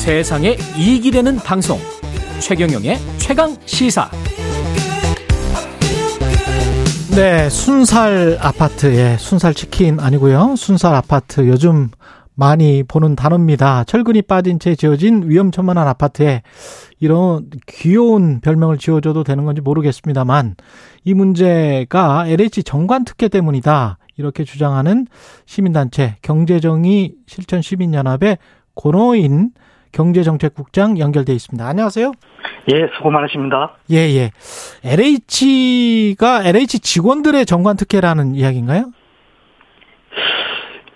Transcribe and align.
세상에 0.00 0.56
이익이 0.78 1.10
되는 1.10 1.36
방송. 1.36 1.78
최경영의 2.40 2.96
최강 3.18 3.54
시사. 3.66 4.10
네 7.14 7.50
순살 7.50 8.38
아파트 8.40 8.86
예 8.96 9.18
순살 9.18 9.52
치킨 9.52 10.00
아니고요. 10.00 10.56
순살 10.56 10.94
아파트 10.94 11.46
요즘 11.48 11.90
많이 12.34 12.82
보는 12.82 13.14
단어입니다. 13.14 13.84
철근이 13.84 14.22
빠진 14.22 14.58
채 14.58 14.74
지어진 14.74 15.28
위험천만한 15.28 15.86
아파트에 15.86 16.40
이런 16.98 17.50
귀여운 17.66 18.40
별명을 18.40 18.78
지어줘도 18.78 19.22
되는 19.22 19.44
건지 19.44 19.60
모르겠습니다만 19.60 20.56
이 21.04 21.12
문제가 21.12 22.26
LH 22.26 22.62
정관 22.62 23.04
특혜 23.04 23.28
때문이다. 23.28 23.98
이렇게 24.16 24.44
주장하는 24.44 25.06
시민단체 25.44 26.16
경제정의 26.22 27.12
실천 27.26 27.60
시민연합의 27.60 28.38
고노인 28.72 29.50
경제정책국장 29.92 30.98
연결돼 30.98 31.32
있습니다. 31.32 31.66
안녕하세요. 31.66 32.12
예, 32.72 32.88
수고 32.96 33.10
많으십니다. 33.10 33.74
예, 33.90 33.96
예. 33.96 34.30
LH가 34.84 36.42
LH 36.46 36.80
직원들의 36.80 37.46
정관 37.46 37.76
특혜라는 37.76 38.34
이야기인가요? 38.34 38.92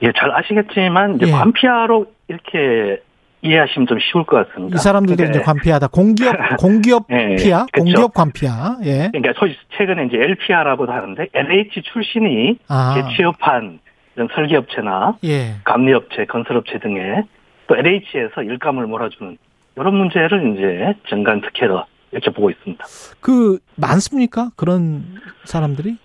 예, 0.03 0.13
잘 0.17 0.31
아시겠지만 0.37 1.17
이제 1.17 1.27
예. 1.29 1.31
관피아로 1.33 2.07
이렇게 2.29 3.01
이해하시면 3.43 3.87
좀 3.87 3.99
쉬울 4.01 4.25
것 4.25 4.49
같습니다. 4.49 4.77
이 4.77 4.79
사람들도 4.79 5.17
그러니까 5.17 5.39
이제 5.39 5.45
관피하다. 5.45 5.89
공기업 5.89 6.35
공기업 6.59 7.07
예, 7.11 7.37
피아, 7.37 7.67
그쵸. 7.67 7.85
공기업 7.85 8.15
관피아. 8.15 8.79
예. 8.85 9.11
그러니까 9.13 9.33
소위 9.39 9.55
최근에 9.77 10.07
이제 10.07 10.17
LPR라고도 10.17 10.93
하는데 10.93 11.27
LH 11.33 11.83
출신이 11.93 12.59
아. 12.69 12.95
재취업한 12.95 13.81
이런 14.17 14.29
설계업체나 14.35 15.19
예. 15.25 15.57
감리업체, 15.65 16.25
건설업체 16.27 16.79
등에 16.79 17.25
또 17.67 17.77
LH에서 17.77 18.43
일감을 18.43 18.87
몰아주는 18.87 19.37
이런 19.77 19.95
문제를 19.97 20.55
이제 20.55 20.95
정관 21.09 21.41
특혜로 21.41 21.85
이렇게 22.13 22.31
보고 22.31 22.51
있습니다. 22.51 22.85
그 23.21 23.59
많습니까? 23.77 24.51
그런 24.57 25.05
사람들이? 25.45 25.97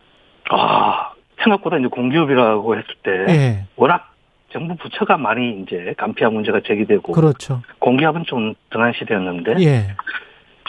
아, 0.49 1.11
생각보다 1.43 1.77
이제 1.77 1.87
공기업이라고 1.87 2.75
했을 2.77 2.87
때 3.03 3.11
예. 3.33 3.65
워낙 3.75 4.11
정부 4.51 4.75
부처가 4.75 5.17
많이 5.17 5.61
이제 5.61 5.93
간피아 5.97 6.29
문제가 6.31 6.61
제기되고 6.65 7.11
그렇죠. 7.13 7.61
공기업은 7.79 8.23
좀 8.25 8.55
등한 8.71 8.93
시대였는데 8.97 9.55
예. 9.59 9.87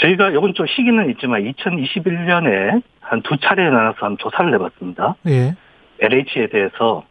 저희가 0.00 0.30
이건 0.30 0.52
좀 0.54 0.66
시기는 0.66 1.08
있지만 1.10 1.42
2021년에 1.44 2.82
한 3.00 3.22
두 3.22 3.36
차례에 3.38 3.70
나눠서 3.70 3.96
한 4.00 4.16
조사를 4.18 4.52
해봤습니다. 4.54 5.16
예. 5.28 5.54
LH에 6.00 6.48
대해서 6.48 7.04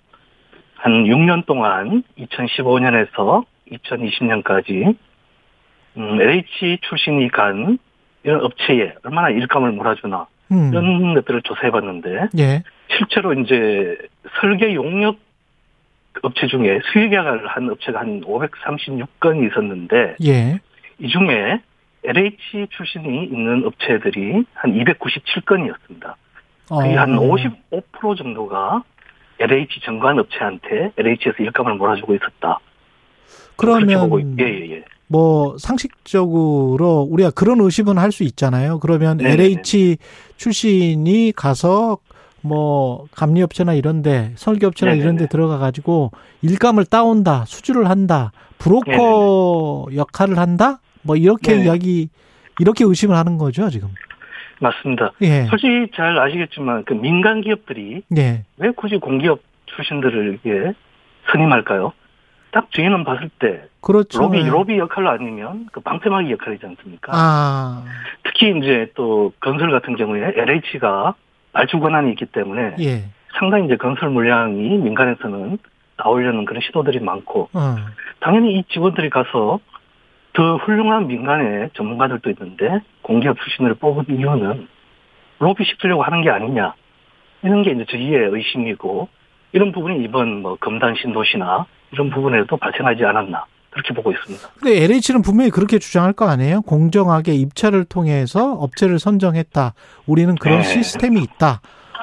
한 0.75 1.03
6년 1.05 1.45
동안 1.45 2.03
2015년에서 2.17 3.43
2020년까지 3.71 4.95
음, 5.97 6.21
LH 6.21 6.79
출신이 6.81 7.29
간 7.29 7.77
이런 8.23 8.43
업체에 8.43 8.95
얼마나 9.03 9.29
일감을 9.29 9.71
몰아주나 9.71 10.27
음. 10.51 10.69
이런 10.71 11.13
것들을 11.15 11.41
조사해봤는데 11.43 12.27
예. 12.37 12.63
실제로 12.97 13.33
이제 13.33 13.97
설계 14.41 14.73
용역 14.73 15.17
업체 16.21 16.47
중에 16.47 16.79
수의계약을 16.91 17.47
한 17.47 17.69
업체가 17.69 17.99
한 17.99 18.21
536건이 18.21 19.49
있었는데 19.49 20.15
예. 20.25 20.59
이 20.99 21.07
중에 21.07 21.61
LH 22.03 22.67
출신이 22.71 23.25
있는 23.25 23.65
업체들이 23.65 24.43
한 24.53 24.73
297건이었습니다. 24.73 26.13
거의 26.67 26.97
어. 26.97 27.05
한55% 27.05 28.17
정도가 28.17 28.83
LH 29.39 29.81
정관 29.81 30.19
업체한테 30.19 30.91
LH에서 30.97 31.35
일감을 31.39 31.75
몰아주고 31.75 32.15
있었다. 32.15 32.59
그러면 33.59 34.09
있- 34.19 34.39
예, 34.39 34.43
예, 34.45 34.71
예. 34.77 34.83
뭐 35.07 35.57
상식적으로 35.57 37.07
우리가 37.09 37.31
그런 37.31 37.59
의심은 37.61 37.97
할 37.97 38.11
수 38.11 38.23
있잖아요. 38.23 38.79
그러면 38.79 39.17
네네네. 39.17 39.43
LH 39.43 39.97
출신이 40.37 41.33
가서 41.35 41.97
뭐 42.41 43.05
감리업체나 43.15 43.73
이런데 43.73 44.31
설계업체나 44.35 44.91
네네네. 44.91 45.03
이런데 45.03 45.27
들어가 45.27 45.57
가지고 45.57 46.11
일감을 46.41 46.85
따온다, 46.85 47.43
수주를 47.45 47.89
한다, 47.89 48.31
브로커 48.59 49.87
역할을 49.95 50.37
한다, 50.37 50.79
뭐 51.01 51.15
이렇게 51.15 51.53
네네. 51.53 51.65
이야기 51.65 52.09
이렇게 52.59 52.83
의심을 52.85 53.15
하는 53.15 53.37
거죠 53.37 53.69
지금. 53.69 53.89
맞습니다. 54.61 55.13
예, 55.21 55.45
솔직히 55.49 55.87
잘 55.95 56.17
아시겠지만 56.19 56.83
그 56.85 56.93
민간 56.93 57.41
기업들이 57.41 58.01
예, 58.17 58.43
왜 58.57 58.71
굳이 58.75 58.97
공기업 58.97 59.39
출신들을 59.67 60.39
이게 60.43 60.73
선임할까요? 61.31 61.93
딱 62.51 62.71
주인은 62.71 63.03
봤을 63.03 63.29
때 63.39 63.63
그렇죠. 63.81 64.19
로비 64.19 64.41
예. 64.41 64.47
로비 64.47 64.77
역할로 64.77 65.09
아니면 65.09 65.67
그 65.71 65.79
방패막이 65.81 66.31
역할이지 66.31 66.65
않습니까? 66.65 67.11
아, 67.13 67.83
특히 68.23 68.57
이제 68.57 68.91
또 68.95 69.31
건설 69.39 69.71
같은 69.71 69.95
경우에 69.95 70.33
LH가 70.35 71.13
발주 71.53 71.79
권한이 71.79 72.11
있기 72.11 72.25
때문에 72.27 72.75
예, 72.79 73.03
상당히 73.37 73.65
이제 73.65 73.75
건설 73.77 74.09
물량이 74.09 74.77
민간에서는 74.77 75.57
나오려는 75.97 76.45
그런 76.45 76.61
시도들이 76.61 76.99
많고 76.99 77.49
어, 77.53 77.75
당연히 78.19 78.55
이 78.55 78.63
직원들이 78.69 79.09
가서 79.09 79.59
더 80.33 80.57
훌륭한 80.57 81.07
민간의 81.07 81.71
전문가들도 81.73 82.29
있는데 82.31 82.79
공기업 83.01 83.37
출신을 83.39 83.75
뽑은 83.75 84.05
이유는 84.09 84.67
로비 85.39 85.65
시키려고 85.65 86.03
하는 86.03 86.21
게 86.21 86.29
아니냐 86.29 86.73
이런 87.43 87.63
게 87.63 87.71
이제 87.71 87.85
저희의 87.89 88.29
의심이고 88.31 89.09
이런 89.51 89.71
부분이 89.71 90.03
이번 90.03 90.41
뭐 90.41 90.55
검단 90.55 90.95
신도시나 90.95 91.65
이런 91.91 92.09
부분에도 92.09 92.57
발생하지 92.57 93.03
않았나 93.05 93.45
그렇게 93.71 93.93
보고 93.93 94.11
있습니다. 94.11 94.47
근데 94.59 94.83
LH는 94.83 95.21
분명히 95.23 95.51
그렇게 95.51 95.79
주장할 95.79 96.13
거 96.13 96.27
아니에요? 96.27 96.61
공정하게 96.61 97.33
입찰을 97.35 97.85
통해서 97.85 98.53
업체를 98.53 98.99
선정했다. 98.99 99.73
우리는 100.07 100.35
그런 100.35 100.59
네. 100.59 100.63
시스템이 100.63 101.21
있다. 101.21 101.61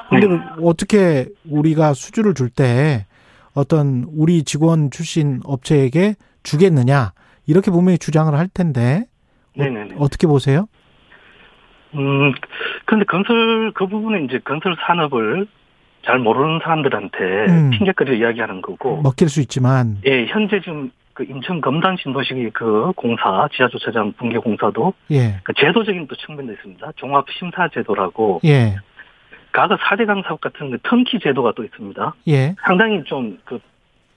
근데 0.09 0.27
어떻게 0.63 1.27
우리가 1.49 1.93
수주를 1.93 2.33
줄 2.33 2.49
때 2.49 3.05
어떤 3.53 4.05
우리 4.15 4.43
직원 4.43 4.91
출신 4.91 5.41
업체에게 5.43 6.15
주겠느냐? 6.43 7.11
이렇게 7.47 7.71
분명히 7.71 7.97
주장을 7.97 8.33
할 8.33 8.47
텐데 8.47 9.05
네네네. 9.55 9.95
어떻게 9.99 10.27
보세요? 10.27 10.67
음, 11.95 12.33
근데 12.85 13.03
건설, 13.05 13.71
그 13.73 13.87
부분은 13.87 14.25
이제 14.25 14.39
건설 14.45 14.75
산업을 14.85 15.47
잘 16.07 16.19
모르는 16.19 16.59
사람들한테 16.63 17.17
음. 17.49 17.69
핑계거리를 17.71 18.19
이야기하는 18.19 18.61
거고, 18.61 19.01
먹힐 19.01 19.27
수 19.29 19.41
있지만. 19.41 19.97
예, 20.05 20.25
현재 20.27 20.59
지금 20.61 20.89
그 21.13 21.23
인천 21.27 21.59
검단 21.59 21.97
신도시 22.01 22.51
그 22.53 22.93
공사, 22.95 23.47
지하 23.53 23.67
주차장 23.67 24.13
붕괴 24.13 24.37
공사도 24.37 24.93
예, 25.11 25.39
그 25.43 25.51
제도적인 25.53 26.07
또 26.07 26.15
측면도 26.15 26.53
있습니다. 26.53 26.91
종합 26.95 27.25
심사 27.37 27.67
제도라고, 27.67 28.39
예, 28.45 28.77
가그 29.51 29.75
4대강 29.75 30.23
사업 30.25 30.39
같은 30.39 30.71
그 30.71 30.77
턴키 30.83 31.19
제도가 31.19 31.51
또 31.55 31.63
있습니다. 31.65 32.13
예, 32.29 32.55
상당히 32.63 33.03
좀 33.03 33.37
그 33.43 33.59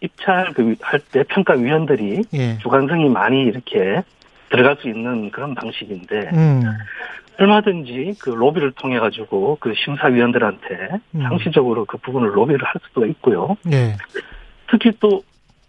입찰 0.03 0.53
그 0.55 0.75
할 0.81 0.99
때 1.13 1.23
평가 1.29 1.55
위원들이 1.55 2.23
예, 2.35 2.57
주관성이 2.59 3.09
많이 3.11 3.43
이렇게 3.43 4.03
들어갈 4.49 4.77
수 4.81 4.89
있는 4.89 5.31
그런 5.31 5.55
방식인데, 5.55 6.31
음, 6.33 6.63
얼마든지 7.41 8.17
그 8.21 8.31
로비를 8.31 8.73
통해 8.73 8.99
가지고 9.01 9.57
그 9.61 9.73
심사위원들한테 9.75 11.01
음. 11.15 11.23
상시적으로 11.23 11.85
그 11.87 11.97
부분을 11.99 12.37
로비를 12.37 12.63
할 12.65 12.75
수도 12.87 13.07
있고요. 13.07 13.57
예, 13.73 13.97
특히 14.71 14.93
또 15.01 15.23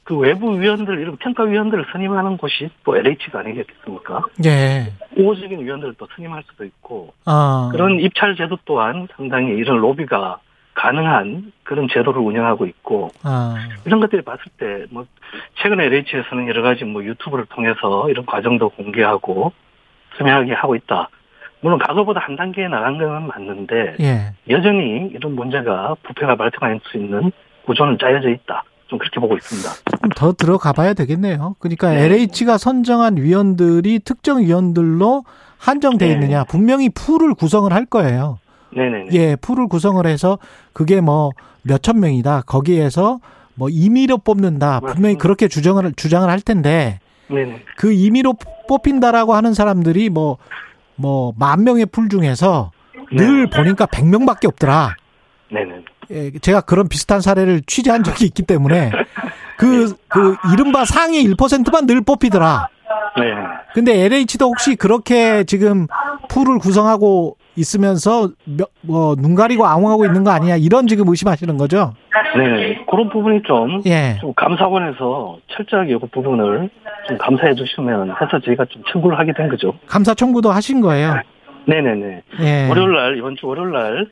그 0.04 0.18
외부 0.18 0.60
위원들 0.60 1.00
이런 1.00 1.16
평가 1.18 1.44
위원들을 1.44 1.86
선임하는 1.92 2.36
곳이 2.38 2.70
또 2.84 2.98
LH가 2.98 3.40
아니겠습니까? 3.40 4.24
예, 4.44 4.92
우호적인 5.16 5.64
위원들을 5.64 5.94
또 5.98 6.08
선임할 6.16 6.44
수도 6.50 6.66
있고 6.66 7.14
아, 7.26 7.70
그런 7.72 8.00
입찰 8.00 8.36
제도 8.36 8.58
또한 8.66 9.08
상당히 9.16 9.52
이런 9.52 9.80
로비가 9.80 10.40
가능한 10.74 11.54
그런 11.64 11.88
제도를 11.88 12.20
운영하고 12.20 12.66
있고 12.66 13.12
아, 13.24 13.56
이런 13.86 14.00
것들을 14.02 14.24
봤을 14.24 14.44
때 14.58 14.86
뭐 14.90 15.06
최근에 15.62 15.86
LH에서는 15.86 16.48
여러 16.48 16.62
가지 16.62 16.84
뭐 16.84 17.04
유튜브를 17.06 17.46
통해서 17.46 18.10
이런 18.10 18.26
과정도 18.26 18.70
공개하고 18.70 19.54
투명하게 20.18 20.54
하고 20.54 20.76
있다. 20.76 21.10
물론 21.62 21.80
과거보다 21.80 22.20
한 22.20 22.36
단계 22.36 22.68
나간 22.68 22.98
건 22.98 23.28
맞는데 23.28 23.96
예. 24.00 24.34
여전히 24.50 25.12
이런 25.14 25.36
문제가 25.36 25.96
부패가 26.04 26.36
발생할 26.36 26.80
수 26.84 26.98
있는 26.98 27.32
구조는 27.66 27.98
짜여져 28.00 28.30
있다. 28.30 28.64
좀 28.88 29.00
그렇게 29.00 29.20
보고 29.20 29.36
있습니다. 29.38 29.70
좀더 30.02 30.34
들어가 30.34 30.74
봐야 30.74 30.94
되겠네요. 30.94 31.56
그러니까 31.60 31.92
네. 31.92 32.06
LH가 32.06 32.58
선정한 32.58 33.18
위원들이 33.18 34.00
특정 34.00 34.40
위원들로 34.42 35.24
한정돼 35.58 36.08
네. 36.08 36.14
있느냐. 36.14 36.44
분명히 36.44 36.90
풀을 36.90 37.34
구성을 37.36 37.72
할 37.72 37.86
거예요. 37.86 38.40
네네네. 38.76 39.10
예, 39.14 39.36
풀을 39.36 39.68
구성을 39.68 40.06
해서 40.06 40.40
그게 40.74 41.00
뭐 41.00 41.32
몇천 41.64 42.00
명이다. 42.00 42.42
거기에서 42.48 43.20
뭐 43.56 43.70
임의로 43.70 44.18
뽑는다. 44.18 44.80
분명히. 44.80 45.18
그렇게 45.18 45.48
주장을 45.48 45.90
주장을 45.96 46.28
할 46.28 46.42
텐데 46.42 47.00
네네. 47.28 47.62
그 47.78 47.94
임의로 47.94 48.34
뽑힌다라고 48.68 49.34
하는 49.36 49.54
사람들이 49.54 50.10
뭐 50.10 50.38
뭐 51.02 51.34
만 51.38 51.64
명의 51.64 51.86
풀 51.86 52.10
중에서 52.10 52.72
늘 53.12 53.50
보니까 53.50 53.86
100명밖에 53.88 54.48
없더라. 54.48 54.96
네네. 55.52 55.84
예, 56.12 56.32
제가 56.40 56.62
그런 56.62 56.88
비슷한 56.88 57.22
사례를 57.22 57.62
취재한 57.68 58.04
적이 58.04 58.26
있기 58.26 58.44
때문에 58.44 58.92
그, 59.58 59.94
그, 60.08 60.36
이른바 60.54 60.86
상위 60.86 61.24
1%만 61.28 61.86
늘 61.86 62.02
뽑히더라. 62.02 62.68
네. 63.18 63.24
근데 63.74 64.06
LH도 64.06 64.46
혹시 64.48 64.76
그렇게 64.76 65.44
지금 65.44 65.88
풀을 66.30 66.60
구성하고 66.60 67.38
있으면서 67.56 68.30
뭐 68.82 69.16
눈 69.16 69.36
가리고 69.36 69.66
아웅하고 69.66 70.06
있는 70.06 70.24
거 70.24 70.32
아니냐 70.32 70.56
이런 70.58 70.88
지금 70.88 71.08
의심하시는 71.10 71.58
거죠? 71.58 71.94
네. 72.36 72.84
그런 72.90 73.10
부분이 73.10 73.42
좀, 73.44 73.82
예. 73.86 74.18
좀 74.22 74.34
감사원에서 74.36 75.38
철저하게 75.48 75.98
그 75.98 76.08
부분을 76.08 76.70
좀 77.08 77.18
감사해 77.18 77.56
주시면 77.56 78.12
해서 78.12 78.40
저희가 78.46 78.66
좀 78.66 78.82
청구를 78.92 79.20
하게 79.20 79.34
된 79.34 79.50
거죠. 79.50 79.74
감사 79.88 80.14
청구도 80.14 80.50
하신 80.52 80.82
거예요. 80.82 81.16
네네네. 81.66 82.22
예. 82.42 82.68
월요일 82.70 82.94
날, 82.94 83.18
이번 83.18 83.36
주 83.36 83.48
월요일 83.48 83.72
날 83.72 84.08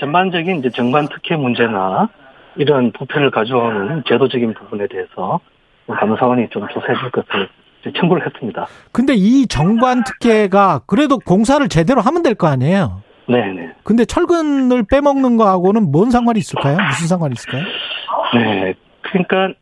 전반적인 0.00 0.60
이제 0.60 0.70
정관 0.70 1.08
특혜 1.08 1.36
문제나 1.36 2.08
이런 2.56 2.92
부패를 2.92 3.30
가져오는 3.30 4.02
제도적인 4.08 4.54
부분에 4.54 4.86
대해서 4.88 5.40
감사원이 5.88 6.48
좀 6.50 6.66
조사해 6.68 6.94
줄 7.00 7.10
것을 7.10 7.48
청구를 7.96 8.26
했습니다. 8.26 8.66
근데 8.92 9.14
이 9.14 9.46
정관 9.46 10.02
특혜가 10.04 10.80
그래도 10.86 11.18
공사를 11.18 11.66
제대로 11.68 12.00
하면 12.00 12.22
될 12.22 12.34
거 12.34 12.46
아니에요? 12.48 13.02
네네. 13.28 13.72
근데 13.84 14.04
철근을 14.04 14.84
빼먹는 14.90 15.36
거하고는 15.36 15.90
뭔 15.92 16.10
상관이 16.10 16.38
있을까요? 16.38 16.76
무슨 16.76 17.06
상관이 17.08 17.32
있을까요? 17.34 17.62
네. 18.34 18.74
그러니까 19.02 19.58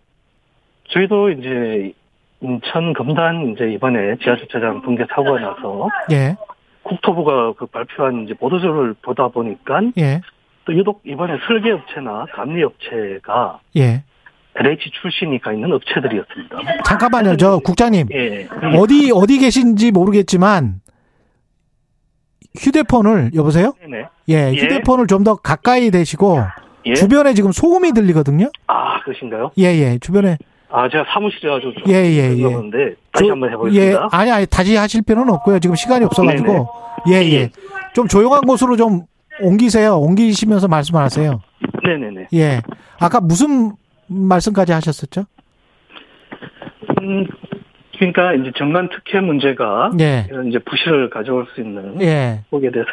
저희도 0.91 1.31
이제 1.31 1.93
인천 2.41 2.93
금단 2.93 3.53
이제 3.53 3.73
이번에 3.73 4.17
지하주차장 4.23 4.83
붕괴 4.83 5.05
사고가 5.11 5.41
나서 5.41 5.89
예. 6.13 6.37
국토부가 6.83 7.53
그 7.55 7.67
발표한 7.67 8.25
이제 8.25 8.35
보도자료를 8.35 8.95
보다 9.03 9.29
보니까 9.29 9.81
예. 9.99 10.21
또 10.65 10.75
유독 10.75 11.01
이번에 11.05 11.39
설계업체나 11.47 12.27
감리업체가 12.35 13.59
예. 13.77 14.03
LH 14.59 14.91
출신이가 15.01 15.53
있는 15.53 15.73
업체들이었습니다. 15.73 16.57
잠깐만요. 16.85 17.37
저 17.37 17.59
국장님. 17.59 18.09
예. 18.13 18.49
어디 18.79 19.11
어디 19.15 19.39
계신지 19.39 19.91
모르겠지만 19.93 20.81
휴대폰을 22.59 23.33
여보세요? 23.35 23.75
네네. 23.81 24.07
예, 24.31 24.51
예. 24.53 24.57
휴대폰을 24.57 25.07
좀더 25.07 25.37
가까이 25.37 25.91
대시고 25.91 26.41
예. 26.87 26.95
주변에 26.95 27.35
지금 27.35 27.53
소음이 27.53 27.93
들리거든요. 27.93 28.49
아, 28.67 29.01
그러신가요? 29.03 29.51
예, 29.59 29.65
예. 29.65 29.99
주변에 29.99 30.39
아, 30.71 30.89
제가 30.89 31.05
사무실에 31.13 31.53
아주 31.53 31.73
좀 31.75 31.83
예, 31.89 31.95
예, 31.95 32.35
예. 32.37 32.43
그런데 32.43 32.95
다시 33.13 33.27
저- 33.27 33.31
한번 33.33 33.49
예, 33.51 33.53
해보겠습니다. 33.53 34.09
아니 34.13 34.31
아니 34.31 34.47
다시 34.47 34.75
하실 34.77 35.03
필요는 35.03 35.33
없고요. 35.35 35.59
지금 35.59 35.77
시간이 35.77 36.05
없어 36.05 36.23
가지고. 36.23 36.69
예, 37.09 37.23
예. 37.23 37.33
예. 37.35 37.51
좀 37.95 38.09
조용한 38.09 38.41
곳으로 38.43 38.77
좀 38.77 39.03
옮기세요. 39.41 39.97
옮기시면서 39.99 40.67
말씀을 40.69 41.03
하세요. 41.03 41.41
네네네. 41.85 42.29
예. 42.35 42.63
아까 42.99 43.21
무슨 43.21 43.73
말씀까지 44.07 44.73
하셨었죠? 44.73 45.25
음, 47.03 47.27
그러니까 47.99 48.35
이제 48.35 48.53
정관 48.57 48.89
특혜 48.89 49.21
문제가 49.21 49.91
예. 50.01 50.27
이런 50.29 50.49
이제 50.49 50.59
부실을 50.59 51.11
가져올 51.11 51.47
수 51.55 51.61
있는 51.61 52.01
예. 52.03 52.43
거기에 52.51 52.71
대해서 52.71 52.91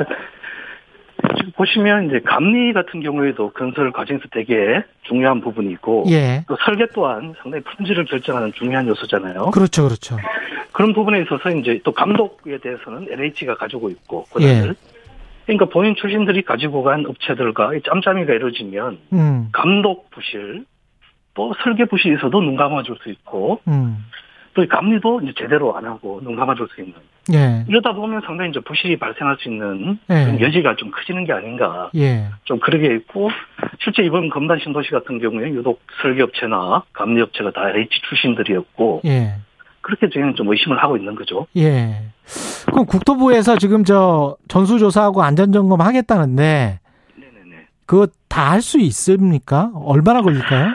지금 1.38 1.51
보시면 1.56 2.07
이제 2.07 2.19
감리 2.25 2.74
같은 2.74 3.01
경우에도 3.01 3.51
건설 3.51 3.92
과정에서 3.92 4.25
되게 4.31 4.83
중요한 5.04 5.42
부분이고 5.42 6.06
예. 6.10 6.44
또 6.48 6.57
설계 6.65 6.86
또한 6.94 7.33
상당히 7.42 7.63
품질을 7.63 8.06
결정하는 8.06 8.51
중요한 8.54 8.88
요소잖아요. 8.88 9.51
그렇죠. 9.51 9.83
그렇죠. 9.83 10.18
그런 10.71 10.94
부분에 10.94 11.21
있어서 11.21 11.50
이제 11.51 11.80
또 11.83 11.92
감독에 11.92 12.57
대해서는 12.57 13.07
LH가 13.10 13.56
가지고 13.56 13.89
있고 13.89 14.25
예. 14.39 14.48
권한을 14.48 14.75
그러니까 15.45 15.65
본인 15.65 15.95
출신들이 15.95 16.44
가지고 16.44 16.83
간 16.83 17.06
업체들과 17.06 17.75
이 17.75 17.81
짬짬이가 17.83 18.33
이루어지면 18.33 18.98
음. 19.12 19.50
감독 19.51 20.10
부실 20.12 20.65
또 21.35 21.53
설계 21.63 21.85
부실이 21.85 22.15
있어도 22.15 22.41
눈 22.41 22.56
감아줄 22.56 22.97
수 23.03 23.09
있고 23.09 23.59
음. 23.68 24.06
또이 24.53 24.68
감리도 24.68 25.21
이제 25.21 25.33
제대로 25.38 25.75
안 25.75 25.85
하고 25.85 26.21
눈 26.24 26.35
감아줄 26.35 26.68
수 26.75 26.81
있는 26.81 26.94
예. 27.33 27.65
이러다 27.68 27.94
보면 27.94 28.21
상당히 28.25 28.51
이제 28.51 28.59
부실이 28.59 28.97
발생할 29.00 29.38
수 29.39 29.50
있는 29.50 29.97
예. 30.12 30.38
여지가 30.39 30.75
좀 30.75 30.91
커지는 30.91 31.25
게 31.25 31.33
아닌가 31.33 31.89
예. 31.95 32.27
좀 32.44 32.59
그러게 32.59 32.94
있고 32.97 33.31
실제 33.83 34.03
이번 34.03 34.30
검단 34.30 34.59
신도시 34.63 34.91
같은 34.91 35.18
경우에 35.19 35.50
유독 35.50 35.81
설계업체나 36.03 36.83
감리업체가 36.94 37.51
다 37.51 37.69
LH 37.69 37.89
출신들이었고 38.09 39.01
예. 39.06 39.36
그렇게 39.81 40.07
저희는 40.09 40.36
좀 40.36 40.50
의심을 40.50 40.77
하고 40.83 40.97
있는 40.97 41.15
거죠. 41.15 41.47
예. 41.57 42.03
그럼 42.68 42.86
국토부에서 42.86 43.57
지금 43.57 43.83
저 43.83 44.38
전수조사하고 44.50 45.24
안전점검 45.24 45.81
하겠다는데 45.81 46.79
네네네. 47.15 47.65
그거 47.88 48.07
다 48.29 48.51
할 48.51 48.62
수 48.62 48.79
있습니까? 48.79 49.71
얼마나 49.75 50.21
걸릴까요? 50.21 50.74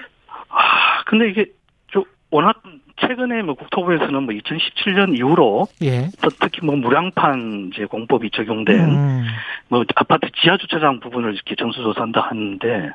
아 1.08 1.10
근데 1.10 1.30
이게 1.30 1.46
저 1.92 2.04
워낙 2.30 2.62
최근에 3.00 3.42
뭐 3.42 3.54
국토부에서는 3.54 4.22
뭐 4.22 4.34
2017년 4.34 5.16
이후로 5.16 5.66
예. 5.82 6.08
또 6.20 6.28
특히 6.40 6.64
뭐 6.64 6.76
무량판 6.76 7.70
이제 7.72 7.86
공법이 7.86 8.30
적용된 8.30 8.78
음. 8.78 9.24
뭐 9.68 9.84
아파트 9.94 10.28
지하 10.42 10.58
주차장 10.58 11.00
부분을 11.00 11.32
이렇게 11.34 11.54
전수조사한다 11.54 12.20
하는데 12.20 12.90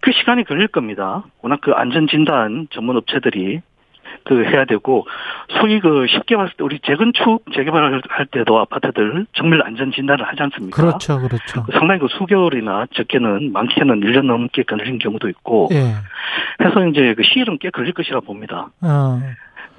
그 0.00 0.12
시간이 0.12 0.44
걸릴 0.44 0.68
겁니다. 0.68 1.24
워낙 1.42 1.60
그 1.60 1.72
안전 1.72 2.06
진단 2.06 2.68
전문 2.70 2.96
업체들이 2.96 3.60
그 4.24 4.44
해야 4.44 4.64
되고 4.64 5.06
소위 5.60 5.80
그 5.80 6.06
쉽게 6.08 6.36
봤을 6.36 6.52
때 6.56 6.64
우리 6.64 6.78
재건축 6.80 7.44
재개발을 7.54 8.02
할 8.08 8.26
때도 8.26 8.58
아파트들 8.58 9.26
정밀 9.34 9.62
안전 9.62 9.92
진단을 9.92 10.26
하지 10.26 10.42
않습니까? 10.42 10.80
그렇죠. 10.80 11.18
그렇죠. 11.20 11.66
상당히 11.72 12.00
그 12.00 12.06
수개월이나 12.18 12.86
적게는 12.94 13.52
많게는 13.52 14.00
1년 14.00 14.26
넘게 14.26 14.62
걸리는 14.62 14.98
경우도 14.98 15.28
있고 15.28 15.68
예. 15.72 15.94
해서 16.64 16.86
이제 16.88 17.14
그 17.16 17.22
시일은 17.22 17.58
꽤 17.60 17.70
걸릴 17.70 17.92
것이라 17.92 18.20
봅니다. 18.20 18.68
어. 18.80 19.20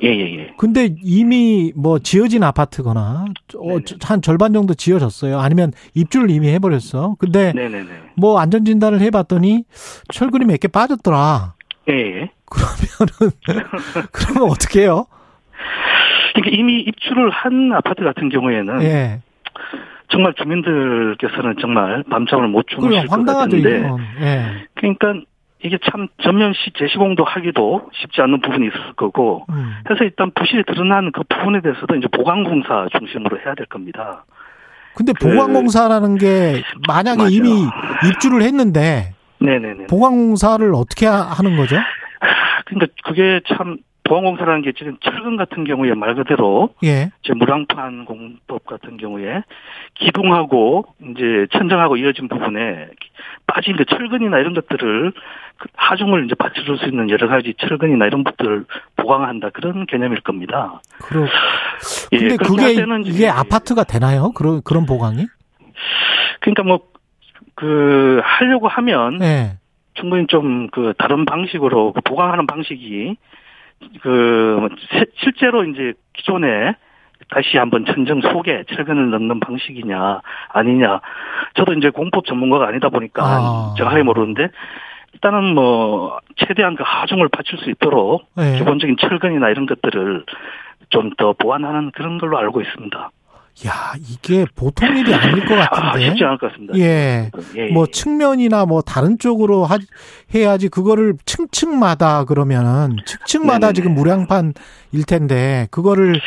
예예 0.03 0.37
예. 0.39 0.53
근데 0.57 0.93
이미 1.01 1.71
뭐 1.73 1.99
지어진 1.99 2.43
아파트거나 2.43 3.25
어, 3.57 3.67
네네. 3.69 3.81
한 4.03 4.21
절반 4.21 4.51
정도 4.51 4.73
지어졌어요. 4.73 5.39
아니면 5.39 5.71
입주를 5.93 6.29
이미 6.29 6.49
해버렸어. 6.49 7.15
근데 7.17 7.53
네네네. 7.53 7.89
뭐 8.17 8.37
안전 8.39 8.65
진단을 8.65 8.99
해봤더니 8.99 9.63
철근이 10.13 10.43
몇 10.45 10.57
개 10.59 10.67
빠졌더라. 10.67 11.53
예. 11.89 12.29
그러면은 12.49 13.31
그러면 14.11 14.49
어떻게 14.49 14.81
해요? 14.81 15.05
그러니까 16.33 16.57
이미 16.57 16.79
입주를 16.81 17.29
한 17.29 17.71
아파트 17.73 18.03
같은 18.03 18.29
경우에는 18.29 18.81
예. 18.83 19.21
정말 20.09 20.33
주민들께서는 20.35 21.55
정말 21.59 22.03
밤잠을 22.09 22.47
못 22.49 22.67
주무실 22.67 23.07
것 23.07 23.25
같은데. 23.25 23.89
예. 24.21 24.45
그러니까 24.75 25.13
이게 25.63 25.79
참 25.89 26.07
전면 26.21 26.53
시 26.53 26.71
재시공도 26.77 27.23
하기도 27.23 27.89
쉽지 27.93 28.21
않은 28.21 28.39
부분이 28.41 28.67
있을 28.67 28.93
거고 28.95 29.45
음. 29.49 29.73
그래서 29.85 30.03
일단 30.03 30.29
부실이 30.35 30.63
드러난 30.67 31.11
그 31.11 31.23
부분에 31.23 31.61
대해서도 31.61 31.95
이제 31.95 32.07
보강공사 32.09 32.87
중심으로 32.95 33.39
해야 33.39 33.55
될 33.55 33.65
겁니다. 33.65 34.25
근데 34.93 35.11
그- 35.13 35.27
보강공사라는 35.27 36.17
게 36.17 36.61
만약에 36.87 37.17
맞아요. 37.17 37.29
이미 37.31 37.65
입주를 38.07 38.43
했는데 38.43 39.13
네네네. 39.39 39.87
보강공사를 39.87 40.71
어떻게 40.75 41.07
하- 41.07 41.23
하는 41.23 41.57
거죠? 41.57 41.77
그러니까 42.65 42.87
그게 43.03 43.41
참 43.47 43.77
보강공사라는 44.03 44.61
게 44.61 44.71
지금 44.73 44.97
철근 45.01 45.35
같은 45.35 45.63
경우에 45.63 45.93
말 45.95 46.13
그대로 46.13 46.69
예. 46.83 47.09
이제 47.23 47.33
무랑판 47.33 48.05
공법 48.05 48.65
같은 48.65 48.97
경우에 48.97 49.41
기둥하고 49.95 50.85
이제 51.01 51.47
천정하고 51.51 51.97
이어진 51.97 52.27
부분에 52.27 52.89
빠진 53.47 53.75
그 53.75 53.85
철근이나 53.85 54.37
이런 54.37 54.53
것들을 54.53 55.11
그 55.57 55.67
하중을 55.75 56.25
이제 56.25 56.35
받쳐줄 56.35 56.77
수 56.77 56.85
있는 56.85 57.09
여러 57.09 57.27
가지 57.27 57.55
철근이나 57.57 58.05
이런 58.05 58.23
것들을 58.23 58.65
보강한다 58.97 59.49
그런 59.49 59.87
개념일 59.87 60.21
겁니다. 60.21 60.81
그럼 60.99 61.27
예, 62.11 62.17
근데 62.17 62.35
그렇게 62.35 62.49
그게 62.49 62.63
할 62.63 62.75
때는 62.75 63.05
이게 63.05 63.27
아파트가 63.27 63.85
되나요? 63.85 64.31
그런 64.33 64.61
그런 64.63 64.85
보강이? 64.85 65.25
그러니까 66.41 66.63
뭐 66.63 66.95
그 67.55 68.19
하려고 68.23 68.67
하면 68.67 69.19
예. 69.23 69.57
충분히 69.95 70.27
좀 70.27 70.67
그 70.71 70.93
다른 70.97 71.25
방식으로 71.25 71.93
그 71.93 72.01
보강하는 72.01 72.47
방식이 72.47 73.17
그 74.01 74.69
세- 74.91 75.05
실제로 75.15 75.63
이제 75.65 75.93
기존에 76.13 76.75
다시 77.29 77.57
한번 77.57 77.85
천정 77.85 78.21
속에 78.21 78.63
철근을 78.75 79.09
넣는 79.11 79.39
방식이냐 79.39 80.21
아니냐 80.49 81.01
저도 81.55 81.73
이제 81.73 81.89
공법 81.89 82.25
전문가가 82.25 82.67
아니다 82.67 82.89
보니까 82.89 83.23
아. 83.23 83.73
정확하게 83.77 84.03
모르는데 84.03 84.49
일단은 85.13 85.55
뭐 85.55 86.19
최대한 86.35 86.75
그 86.75 86.83
하중을 86.85 87.29
받칠 87.29 87.57
수 87.59 87.69
있도록 87.69 88.27
예. 88.37 88.57
기본적인 88.57 88.97
철근이나 88.99 89.49
이런 89.49 89.65
것들을 89.65 90.25
좀 90.89 91.11
더 91.17 91.33
보완하는 91.33 91.91
그런 91.91 92.17
걸로 92.19 92.37
알고 92.37 92.61
있습니다. 92.61 93.09
야, 93.65 93.93
이게 93.97 94.45
보통 94.53 94.97
일이 94.97 95.13
아닐 95.13 95.45
것 95.45 95.53
아, 95.57 95.65
같은데. 95.69 96.09
쉽지 96.09 96.25
않을 96.25 96.37
것 96.37 96.49
같습니다. 96.51 96.73
예. 96.77 97.31
예, 97.55 97.71
뭐 97.71 97.85
예. 97.87 97.91
측면이나 97.91 98.65
뭐 98.65 98.81
다른 98.81 99.17
쪽으로 99.17 99.63
하, 99.63 99.77
해야지 100.33 100.67
그거를 100.67 101.13
층층마다 101.25 102.25
그러면은 102.25 102.97
층층마다 103.05 103.67
네네네. 103.67 103.73
지금 103.73 103.95
무량판일 103.95 104.53
텐데 105.07 105.67
그거를 105.71 106.19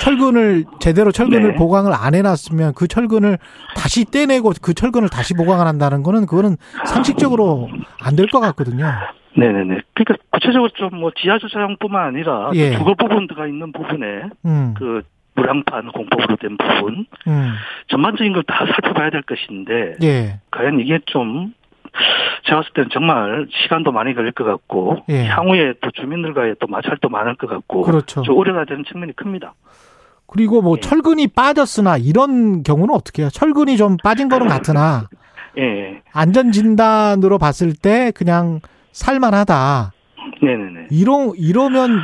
철근을 0.00 0.66
제대로 0.78 1.10
철근을 1.10 1.50
네. 1.50 1.56
보강을 1.56 1.92
안 1.92 2.14
해놨으면 2.14 2.74
그 2.74 2.86
철근을 2.86 3.38
다시 3.74 4.04
떼내고 4.04 4.52
그 4.62 4.72
철근을 4.72 5.08
다시 5.08 5.34
보강을 5.34 5.66
한다는 5.66 6.04
거는 6.04 6.26
그거는 6.26 6.56
상식적으로 6.86 7.68
안 8.00 8.14
될 8.14 8.26
것 8.30 8.38
같거든요. 8.40 8.86
네네네. 9.36 9.80
그러니까 9.94 10.14
구체적으로 10.30 10.68
좀 10.76 10.90
뭐 11.00 11.10
지하 11.20 11.38
주차장뿐만 11.40 12.06
아니라 12.08 12.50
예. 12.54 12.70
주거 12.76 12.94
부분들가 12.94 13.46
있는 13.48 13.72
부분에 13.72 14.06
음, 14.46 14.74
그 14.78 15.02
무량판 15.38 15.92
공법으로 15.92 16.36
된 16.36 16.56
부분 16.56 17.06
음, 17.26 17.52
전반적인 17.88 18.32
걸 18.32 18.42
다 18.42 18.64
살펴봐야 18.66 19.10
될 19.10 19.22
것인데 19.22 19.96
예, 20.02 20.40
과연 20.50 20.80
이게 20.80 20.98
좀 21.06 21.52
제가 22.44 22.58
봤을 22.60 22.72
때는 22.74 22.90
정말 22.92 23.46
시간도 23.62 23.92
많이 23.92 24.14
걸릴 24.14 24.32
것 24.32 24.44
같고 24.44 25.04
예. 25.08 25.26
향후에 25.26 25.74
또 25.80 25.90
주민들과의 25.90 26.56
또 26.60 26.66
마찰도 26.66 27.08
많을 27.08 27.34
것 27.36 27.48
같고 27.48 27.82
그렇죠. 27.82 28.22
좀 28.22 28.38
우려가 28.38 28.64
되는 28.64 28.84
측면이 28.84 29.14
큽니다. 29.16 29.54
그리고 30.26 30.60
뭐 30.60 30.76
예. 30.76 30.80
철근이 30.80 31.28
빠졌으나 31.28 31.96
이런 31.96 32.62
경우는 32.62 32.94
어떻게 32.94 33.22
해요? 33.22 33.30
철근이 33.32 33.76
좀 33.76 33.96
빠진 34.02 34.28
거는 34.28 34.46
같으나 34.48 35.08
예, 35.58 36.02
안전 36.12 36.52
진단으로 36.52 37.38
봤을 37.38 37.72
때 37.74 38.12
그냥 38.14 38.60
살만하다. 38.92 39.92
네네네. 40.40 40.86
이러 40.90 41.32
이러면 41.36 42.00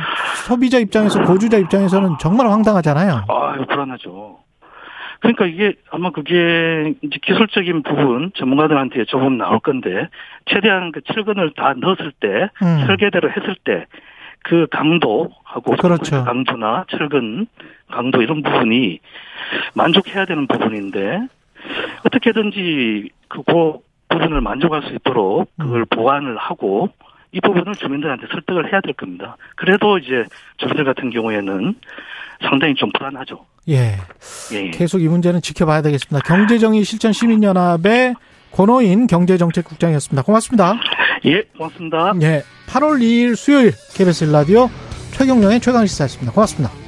소비자 0.47 0.77
입장에서 0.79 1.23
고주자 1.23 1.57
입장에서는 1.57 2.15
정말 2.19 2.47
황당하잖아요. 2.47 3.25
아유 3.27 3.65
불안하죠. 3.65 4.39
그러니까 5.21 5.45
이게 5.45 5.73
아마 5.91 6.11
그게 6.11 6.93
이제 7.01 7.17
기술적인 7.21 7.83
부분 7.83 8.31
전문가들한테 8.35 9.03
여쭤보면 9.03 9.37
나올 9.37 9.59
건데 9.59 10.09
최대한 10.45 10.91
그 10.91 11.01
철근을 11.01 11.51
다 11.55 11.73
넣었을 11.77 12.11
때 12.19 12.49
음, 12.61 12.85
설계대로 12.85 13.29
했을 13.29 13.55
때 13.63 13.85
그 14.47 14.67
강도하고 14.69 15.75
그렇죠. 15.75 16.23
강도나 16.23 16.85
철근 16.91 17.47
강도 17.89 18.21
이런 18.21 18.43
부분이 18.43 18.99
만족해야 19.73 20.25
되는 20.25 20.45
부분인데 20.45 21.21
어떻게든지 22.05 23.09
그 23.27 23.41
고- 23.41 23.81
부분을 24.07 24.41
만족할 24.41 24.83
수 24.83 24.93
있도록 24.93 25.49
그걸 25.57 25.79
음. 25.81 25.85
보완을 25.89 26.37
하고 26.37 26.89
이 27.31 27.41
부분을 27.41 27.75
주민들한테 27.75 28.27
설득을 28.31 28.71
해야 28.71 28.81
될 28.81 28.93
겁니다. 28.93 29.37
그래도 29.55 29.97
이제 29.97 30.23
주민들 30.57 30.85
같은 30.85 31.09
경우에는 31.09 31.75
상당히 32.41 32.75
좀 32.75 32.91
불안하죠. 32.91 33.45
예. 33.69 33.97
예. 34.53 34.67
예. 34.67 34.71
계속 34.71 35.01
이 35.01 35.07
문제는 35.07 35.41
지켜봐야 35.41 35.81
되겠습니다. 35.81 36.25
경제정의 36.25 36.83
실천 36.83 37.13
시민연합의 37.13 38.15
권호인 38.51 39.07
경제정책국장이었습니다. 39.07 40.23
고맙습니다. 40.23 40.79
예, 41.25 41.41
고맙습니다. 41.57 42.13
예. 42.21 42.43
8월 42.67 43.01
2일 43.01 43.35
수요일 43.35 43.73
KBS 43.95 44.25
라디오 44.25 44.69
최경령의 45.11 45.59
최강시사였습니다. 45.59 46.31
고맙습니다. 46.31 46.84